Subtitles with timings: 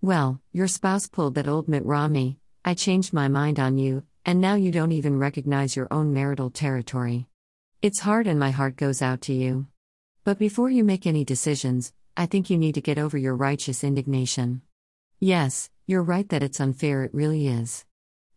[0.00, 4.40] Well, your spouse pulled that old Mitt Romney, I changed my mind on you, and
[4.40, 7.26] now you don't even recognize your own marital territory.
[7.82, 9.66] It's hard and my heart goes out to you.
[10.22, 13.82] But before you make any decisions, I think you need to get over your righteous
[13.82, 14.62] indignation.
[15.18, 17.84] Yes, you're right that it's unfair, it really is.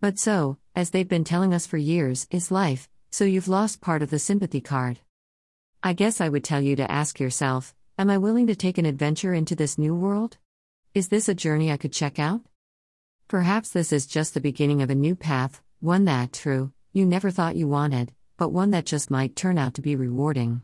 [0.00, 4.02] But so, as they've been telling us for years, is life, so you've lost part
[4.02, 5.00] of the sympathy card.
[5.82, 8.86] I guess I would tell you to ask yourself Am I willing to take an
[8.86, 10.38] adventure into this new world?
[10.94, 12.40] Is this a journey I could check out?
[13.28, 17.30] Perhaps this is just the beginning of a new path, one that, true, you never
[17.30, 20.62] thought you wanted, but one that just might turn out to be rewarding.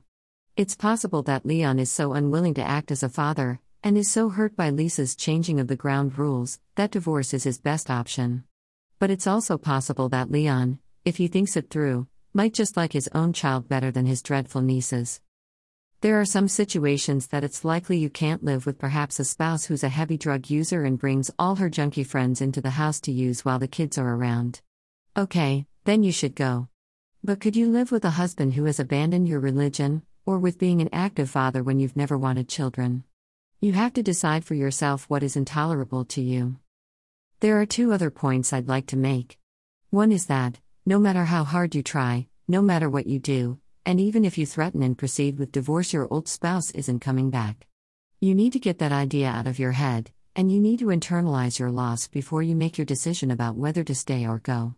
[0.57, 4.31] It's possible that Leon is so unwilling to act as a father, and is so
[4.31, 8.45] hurt by Lisa's changing of the ground rules, that divorce is his best option.
[8.99, 13.11] But it's also possible that Leon, if he thinks it through, might just like his
[13.15, 15.21] own child better than his dreadful nieces.
[16.05, 19.83] There are some situations that it's likely you can't live with perhaps a spouse who's
[19.83, 23.43] a heavy drug user and brings all her junkie friends into the house to use
[23.43, 24.61] while the kids are around.
[25.17, 26.69] Okay, then you should go.
[27.23, 30.83] But could you live with a husband who has abandoned your religion, or with being
[30.83, 33.05] an active father when you've never wanted children.
[33.63, 36.57] You have to decide for yourself what is intolerable to you.
[37.41, 39.39] There are two other points I'd like to make.
[39.89, 44.01] One is that, no matter how hard you try, no matter what you do, and
[44.01, 47.67] even if you threaten and proceed with divorce, your old spouse isn't coming back.
[48.21, 51.59] You need to get that idea out of your head, and you need to internalize
[51.59, 54.75] your loss before you make your decision about whether to stay or go.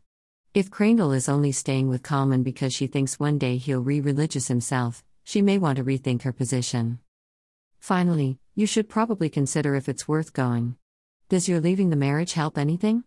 [0.55, 4.49] If Crandall is only staying with Coleman because she thinks one day he'll re religious
[4.49, 6.99] himself, she may want to rethink her position.
[7.79, 10.77] Finally, you should probably consider if it's worth going.
[11.29, 13.05] Does your leaving the marriage help anything?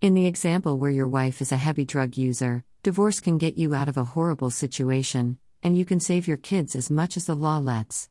[0.00, 3.74] In the example where your wife is a heavy drug user, divorce can get you
[3.74, 7.34] out of a horrible situation, and you can save your kids as much as the
[7.34, 8.08] law lets.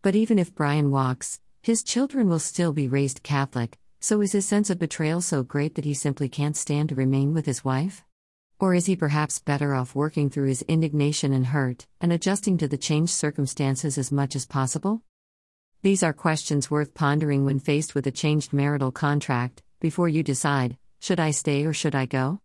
[0.00, 4.46] But even if Brian walks, his children will still be raised Catholic, so is his
[4.46, 8.02] sense of betrayal so great that he simply can't stand to remain with his wife?
[8.58, 12.68] Or is he perhaps better off working through his indignation and hurt, and adjusting to
[12.68, 15.02] the changed circumstances as much as possible?
[15.82, 20.78] These are questions worth pondering when faced with a changed marital contract, before you decide
[21.00, 22.38] should I stay or should I go?